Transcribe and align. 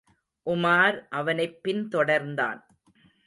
உமார் 0.45 1.07
அவனைப் 1.09 1.59
பின்தொடர்ந்தான். 1.63 2.59